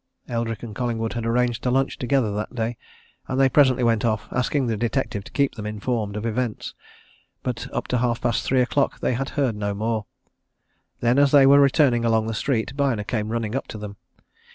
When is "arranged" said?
1.27-1.61